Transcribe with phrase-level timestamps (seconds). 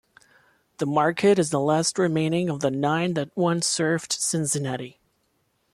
[0.79, 4.99] The market is the last remaining of the nine that once served Cincinnati.